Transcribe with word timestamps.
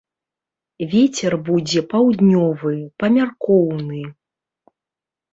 Вецер 0.93 1.33
будзе 1.49 1.81
паўднёвы, 1.91 2.73
памяркоўны. 3.03 4.01